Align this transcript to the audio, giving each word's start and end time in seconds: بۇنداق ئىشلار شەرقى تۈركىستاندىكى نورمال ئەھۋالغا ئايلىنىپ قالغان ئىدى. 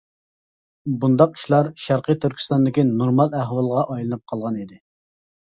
بۇنداق 1.03 1.35
ئىشلار 1.39 1.69
شەرقى 1.83 2.15
تۈركىستاندىكى 2.23 2.87
نورمال 2.89 3.37
ئەھۋالغا 3.43 3.85
ئايلىنىپ 3.93 4.27
قالغان 4.35 4.61
ئىدى. 4.65 4.81